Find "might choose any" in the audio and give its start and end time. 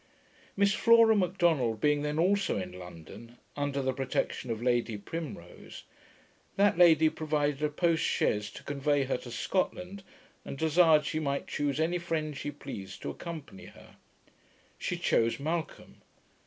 11.19-11.99